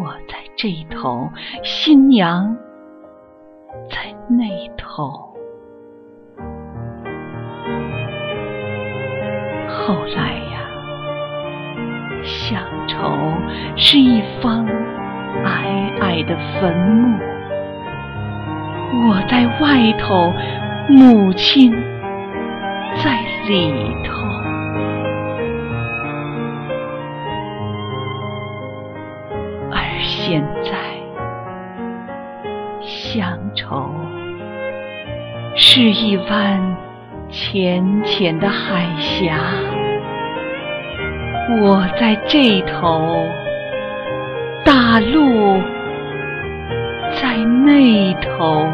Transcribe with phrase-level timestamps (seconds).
[0.00, 1.28] 我在这头，
[1.64, 2.56] 新娘
[3.90, 5.34] 在那头。
[9.66, 10.60] 后来呀，
[12.22, 13.10] 乡愁
[13.76, 14.64] 是一方
[15.44, 17.18] 矮矮的坟墓。
[19.08, 20.32] 我在外头，
[20.88, 21.72] 母亲
[23.02, 23.72] 在里
[24.04, 24.37] 头。
[30.30, 30.72] 现在，
[32.82, 33.90] 乡愁
[35.56, 36.76] 是一湾
[37.30, 39.38] 浅浅的海峡，
[41.62, 43.08] 我在这头，
[44.66, 45.62] 大陆
[47.14, 48.66] 在那头。